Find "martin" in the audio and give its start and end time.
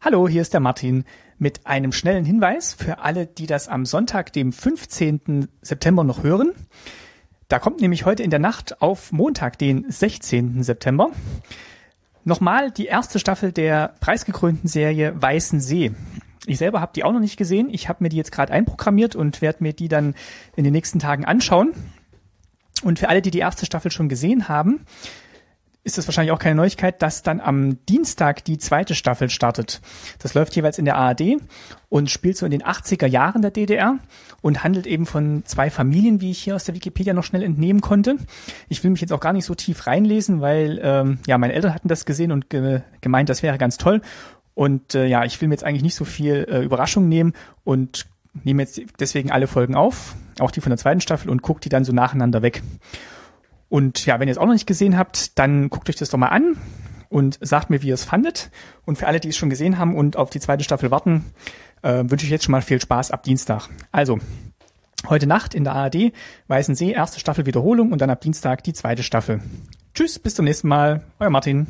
0.60-1.02, 71.30-71.66